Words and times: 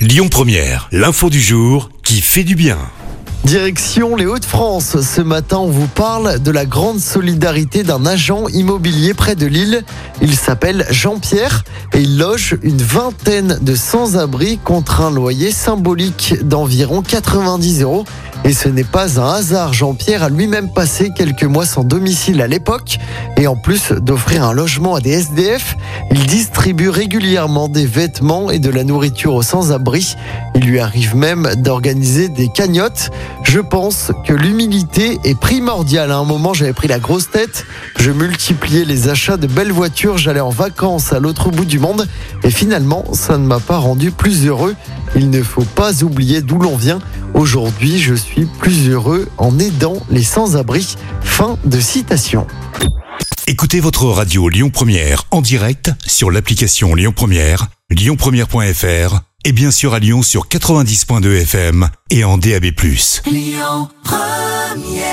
Lyon 0.00 0.28
Première, 0.30 0.88
l'info 0.92 1.28
du 1.28 1.42
jour 1.42 1.90
qui 2.02 2.22
fait 2.22 2.42
du 2.42 2.54
bien. 2.54 2.78
Direction 3.44 4.16
les 4.16 4.24
Hauts-de-France. 4.24 4.98
Ce 5.02 5.20
matin, 5.20 5.58
on 5.58 5.68
vous 5.68 5.88
parle 5.88 6.40
de 6.40 6.50
la 6.50 6.64
grande 6.64 7.00
solidarité 7.00 7.82
d'un 7.82 8.06
agent 8.06 8.48
immobilier 8.48 9.12
près 9.12 9.34
de 9.34 9.44
Lille. 9.44 9.84
Il 10.22 10.36
s'appelle 10.36 10.86
Jean-Pierre 10.88 11.64
et 11.92 12.00
il 12.00 12.16
loge 12.16 12.56
une 12.62 12.80
vingtaine 12.80 13.58
de 13.60 13.74
sans-abri 13.74 14.56
contre 14.56 15.02
un 15.02 15.10
loyer 15.10 15.50
symbolique 15.50 16.34
d'environ 16.44 17.02
90 17.02 17.82
euros. 17.82 18.06
Et 18.44 18.52
ce 18.54 18.68
n'est 18.68 18.84
pas 18.84 19.20
un 19.20 19.34
hasard. 19.34 19.72
Jean-Pierre 19.72 20.22
a 20.22 20.28
lui-même 20.28 20.72
passé 20.72 21.10
quelques 21.14 21.44
mois 21.44 21.66
sans 21.66 21.84
domicile 21.84 22.40
à 22.40 22.46
l'époque. 22.46 22.98
Et 23.36 23.46
en 23.46 23.54
plus 23.54 23.92
d'offrir 23.92 24.44
un 24.44 24.52
logement 24.52 24.94
à 24.94 25.00
des 25.00 25.10
SDF, 25.10 25.76
il 26.10 26.26
distribue 26.26 26.88
régulièrement 26.88 27.68
des 27.68 27.86
vêtements 27.86 28.50
et 28.50 28.58
de 28.58 28.70
la 28.70 28.82
nourriture 28.82 29.34
aux 29.34 29.42
sans-abri. 29.42 30.16
Il 30.54 30.62
lui 30.62 30.80
arrive 30.80 31.14
même 31.14 31.48
d'organiser 31.58 32.28
des 32.28 32.48
cagnottes. 32.48 33.10
Je 33.44 33.60
pense 33.60 34.10
que 34.26 34.32
l'humilité 34.32 35.18
est 35.24 35.38
primordiale. 35.38 36.10
À 36.10 36.16
un 36.16 36.24
moment, 36.24 36.54
j'avais 36.54 36.72
pris 36.72 36.88
la 36.88 36.98
grosse 36.98 37.30
tête. 37.30 37.64
Je 37.98 38.10
multipliais 38.10 38.84
les 38.84 39.08
achats 39.08 39.36
de 39.36 39.46
belles 39.46 39.72
voitures. 39.72 40.18
J'allais 40.18 40.40
en 40.40 40.50
vacances 40.50 41.12
à 41.12 41.20
l'autre 41.20 41.50
bout 41.50 41.66
du 41.66 41.78
monde. 41.78 42.08
Et 42.42 42.50
finalement, 42.50 43.04
ça 43.12 43.38
ne 43.38 43.46
m'a 43.46 43.60
pas 43.60 43.78
rendu 43.78 44.10
plus 44.10 44.46
heureux. 44.46 44.74
Il 45.14 45.30
ne 45.30 45.42
faut 45.42 45.64
pas 45.64 46.02
oublier 46.02 46.40
d'où 46.40 46.58
l'on 46.58 46.76
vient. 46.76 47.00
Aujourd'hui, 47.34 47.98
je 47.98 48.14
suis 48.14 48.46
plus 48.46 48.88
heureux 48.88 49.28
en 49.38 49.58
aidant 49.58 49.96
les 50.10 50.22
sans-abri. 50.22 50.96
Fin 51.22 51.58
de 51.64 51.80
citation. 51.80 52.46
Écoutez 53.46 53.80
votre 53.80 54.06
radio 54.06 54.48
Lyon 54.48 54.70
Première 54.70 55.24
en 55.30 55.40
direct 55.40 55.90
sur 56.06 56.30
l'application 56.30 56.94
Lyon 56.94 57.12
Première, 57.14 57.68
lyonpremière.fr 57.90 59.20
et 59.44 59.52
bien 59.52 59.70
sûr 59.70 59.94
à 59.94 59.98
Lyon 59.98 60.22
sur 60.22 60.46
90.2 60.46 61.42
FM 61.42 61.88
et 62.10 62.24
en 62.24 62.38
DAB+. 62.38 62.66
Lyon 63.26 63.88
Première 64.04 65.09